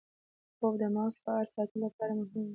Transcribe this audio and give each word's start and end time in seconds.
خوب 0.57 0.73
د 0.81 0.83
مغز 0.95 1.15
فعال 1.23 1.47
ساتلو 1.55 1.79
لپاره 1.85 2.11
مهم 2.19 2.27
دی 2.33 2.43